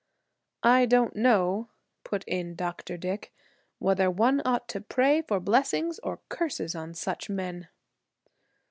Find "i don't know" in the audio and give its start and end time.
0.63-1.69